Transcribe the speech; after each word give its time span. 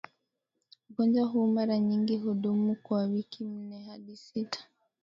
Ugonjwa 0.89 1.25
huu 1.27 1.47
mara 1.47 1.77
nyingi 1.79 2.17
hudumu 2.17 2.75
kwa 2.75 3.05
wiki 3.05 3.43
nne 3.43 3.83
hadi 3.83 4.17
sita 4.17 4.65